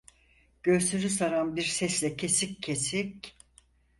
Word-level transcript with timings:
Göğsünü 0.63 1.09
saran 1.09 1.55
bir 1.55 1.63
sesle 1.65 2.15
kesik 2.17 2.63
kesik: 2.63 3.37